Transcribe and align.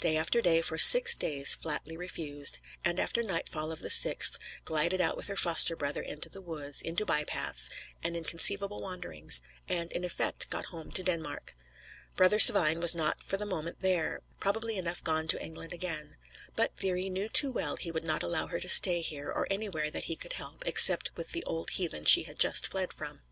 Day 0.00 0.16
after 0.16 0.40
day, 0.42 0.60
for 0.60 0.76
six 0.76 1.14
days, 1.14 1.54
flatly 1.54 1.96
refused; 1.96 2.58
and 2.84 2.98
after 2.98 3.22
nightfall 3.22 3.70
of 3.70 3.78
the 3.78 3.90
sixth, 3.90 4.36
glided 4.64 5.00
out 5.00 5.16
with 5.16 5.28
her 5.28 5.36
foster 5.36 5.76
brother 5.76 6.02
into 6.02 6.28
the 6.28 6.40
woods, 6.40 6.82
into 6.82 7.04
by 7.06 7.22
paths 7.22 7.70
and 8.02 8.16
inconceivable 8.16 8.80
wanderings; 8.80 9.40
and, 9.68 9.92
in 9.92 10.02
effect, 10.02 10.50
got 10.50 10.66
home 10.74 10.90
to 10.90 11.04
Denmark. 11.04 11.54
Brother 12.16 12.40
Svein 12.40 12.80
was 12.80 12.92
not 12.92 13.22
for 13.22 13.36
the 13.36 13.46
moment 13.46 13.80
there; 13.80 14.22
probably 14.40 14.76
enough 14.76 15.04
gone 15.04 15.28
to 15.28 15.40
England 15.40 15.72
again. 15.72 16.16
But 16.56 16.76
Thyri 16.76 17.08
knew 17.08 17.28
too 17.28 17.52
well 17.52 17.76
he 17.76 17.92
would 17.92 18.02
not 18.04 18.24
allow 18.24 18.48
her 18.48 18.58
to 18.58 18.68
stay 18.68 19.00
here, 19.00 19.30
or 19.30 19.46
anywhere 19.48 19.92
that 19.92 20.06
he 20.10 20.16
could 20.16 20.32
help, 20.32 20.64
except 20.66 21.12
with 21.16 21.30
the 21.30 21.44
old 21.44 21.70
heathen 21.70 22.04
she 22.04 22.24
had 22.24 22.40
just 22.40 22.66
fled 22.66 22.92
from. 22.92 23.22